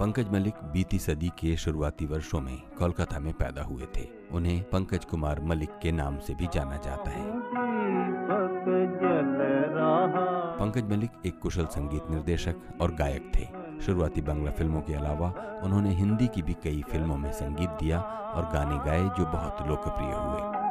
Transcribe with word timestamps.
पंकज 0.00 0.32
मलिक 0.32 0.54
बीती 0.72 0.98
सदी 0.98 1.28
के 1.28 1.56
शुरुआती 1.56 2.06
वर्षों 2.06 2.40
में 2.40 2.62
कोलकाता 2.78 3.18
में 3.18 3.32
पैदा 3.32 3.62
हुए 3.62 3.86
थे। 3.96 4.08
उन्हें 4.32 4.62
पंकज 4.62 5.04
कुमार 5.04 5.40
मलिक 5.40 5.70
के 5.82 5.92
नाम 5.92 6.18
से 6.18 6.34
भी 6.34 6.48
जाना 6.54 6.76
जाता 6.76 7.10
है। 7.10 7.24
पंकज 10.58 10.90
मलिक 10.90 11.10
एक 11.26 11.38
कुशल 11.38 11.66
संगीत 11.66 12.10
निर्देशक 12.10 12.54
और 12.80 12.94
गायक 12.94 13.32
थे। 13.36 13.46
शुरुआती 13.80 14.20
बांग्ला 14.20 14.50
फ़िल्मों 14.50 14.80
के 14.80 14.94
अलावा 14.94 15.60
उन्होंने 15.64 15.90
हिंदी 15.90 16.26
की 16.26 16.42
भी 16.42 16.54
कई 16.54 16.82
फ़िल्मों 16.82 17.16
में 17.16 17.32
संगीत 17.32 17.70
दिया 17.70 18.00
और 18.00 18.42
गाने 18.42 18.76
गाए 18.76 19.04
जो 19.18 19.24
बहुत 19.24 19.68
लोकप्रिय 19.68 20.12
हुए। 20.12 20.64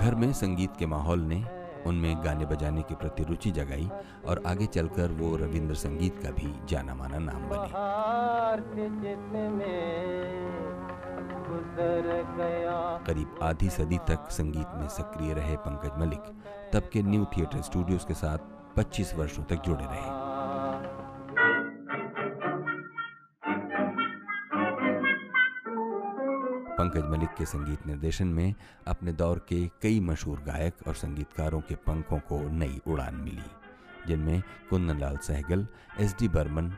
घर 0.00 0.14
में 0.14 0.32
संगीत 0.32 0.70
के 0.78 0.86
माहौल 0.86 1.20
ने 1.20 1.44
उनमें 1.86 2.24
गाने 2.24 2.46
बजाने 2.46 2.82
के 2.82 2.94
प्रति 2.94 3.22
रुचि 3.24 3.50
जगाई 3.50 3.90
और 4.28 4.42
आगे 4.46 4.66
चलकर 4.66 5.10
वो 5.10 5.36
रविंद्र 5.36 5.74
संगीत 5.74 6.18
का 6.22 6.30
भी 6.30 6.54
जाना 6.68 6.94
माना 6.94 7.18
नाम 7.18 7.48
बने। 7.48 7.68
करीब 13.06 13.38
आधी 13.42 13.70
सदी 13.70 13.98
तक 13.98 14.28
संगीत 14.30 14.66
में 14.74 14.88
सक्रिय 14.88 15.34
रहे 15.34 15.56
पंकज 15.56 16.00
मलिक 16.00 16.24
तब 16.72 16.82
के 16.92 17.02
न्यू 17.02 17.24
थिएटर 17.24 17.62
स्टूडियोज 17.62 18.04
के 18.04 18.14
साथ 18.14 18.38
25 18.76 19.14
वर्षों 19.14 19.44
तक 19.44 19.62
जुड़े 19.64 19.84
रहे। 19.84 20.27
पंकज 26.78 27.04
मलिक 27.04 27.30
के 27.38 27.44
संगीत 27.44 27.86
निर्देशन 27.86 28.26
में 28.26 28.54
अपने 28.88 29.12
दौर 29.12 29.38
के 29.48 29.70
कई 29.82 30.00
मशहूर 30.00 30.40
गायक 30.40 30.74
और 30.86 30.94
संगीतकारों 30.94 31.60
के 31.60 31.74
पंखों 31.74 32.18
को 32.18 32.38
नई 32.48 32.80
उड़ान 32.86 33.14
मिली, 33.14 33.50
जिनमें 34.06 34.42
कुंदनलाल 34.70 35.16
सहगल, 35.16 35.66
एस 36.00 36.16
डी 36.18 36.28
बर्मन, 36.28 36.72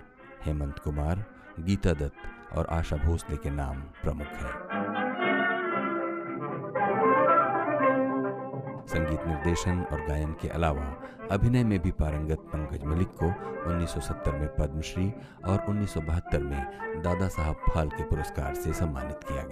हेमंत 0.45 0.79
कुमार, 0.79 1.25
गीता 1.61 1.93
दत्त 1.93 2.57
और 2.57 2.67
आशा 2.67 2.97
भोसले 2.97 3.37
के 3.37 3.51
नाम 3.51 3.81
प्रमुख 3.81 4.27
हैं। 4.27 4.55
संगीत 8.87 9.27
निर्देशन 9.27 9.83
और 9.93 10.01
गायन 10.07 10.33
के 10.33 10.49
अलावा 10.49 10.85
अभिनय 11.31 11.65
में 11.65 11.79
भी 11.79 11.91
पारंगत 11.91 12.39
पंकज 12.39 12.85
मलिक 12.85 13.09
को 13.09 13.27
1970 13.71 14.33
में 14.33 14.49
पद्मश्री 14.49 15.13
और 15.45 15.65
1972 15.69 16.43
में 16.43 17.03
दादा 17.03 17.29
साहब 17.29 17.57
फाल्के 17.71 18.03
पुरस्कार 18.03 18.55
से 18.55 18.73
सम्मानित 18.73 19.21
किया 19.29 19.43
गया। 19.43 19.50